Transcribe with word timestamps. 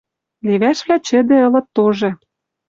Левӓшвлӓ 0.47 0.97
чӹдӹ 1.07 1.35
ылыт 1.47 1.67
тоже— 1.75 2.09